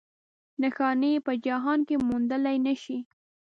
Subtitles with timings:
[0.61, 2.97] نښانې یې په جهان کې موندلی نه شي.